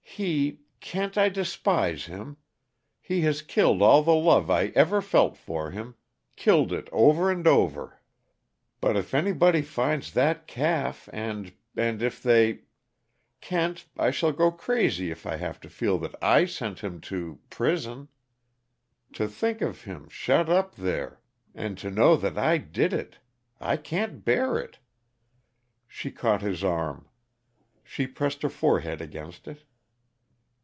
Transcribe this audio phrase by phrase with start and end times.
[0.13, 2.35] He Kent, I despise him
[2.99, 5.95] he has killed all the love I ever felt for him
[6.35, 8.01] killed it over and over
[8.81, 12.63] but if anybody finds that calf, and and if they
[13.39, 17.39] Kent, I shall go crazy if I have to feel that I sent him to
[17.49, 18.09] prison.
[19.13, 21.21] To think of him shut up there
[21.55, 23.17] and to know that I did it
[23.61, 24.77] I can't bear it!"
[25.87, 27.07] She caught his arm.
[27.81, 29.63] She pressed her forehead against it.